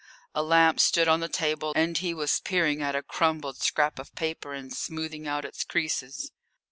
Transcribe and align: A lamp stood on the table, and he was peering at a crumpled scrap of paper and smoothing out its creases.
A 0.33 0.41
lamp 0.41 0.79
stood 0.79 1.07
on 1.07 1.19
the 1.19 1.29
table, 1.29 1.73
and 1.75 1.95
he 1.95 2.11
was 2.11 2.39
peering 2.39 2.81
at 2.81 2.95
a 2.95 3.03
crumpled 3.03 3.57
scrap 3.61 3.99
of 3.99 4.15
paper 4.15 4.51
and 4.51 4.73
smoothing 4.73 5.27
out 5.27 5.45
its 5.45 5.63
creases. 5.63 6.31